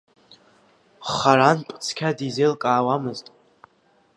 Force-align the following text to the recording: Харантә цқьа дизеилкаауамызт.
Харантә 1.13 1.71
цқьа 1.85 2.09
дизеилкаауамызт. 2.17 3.25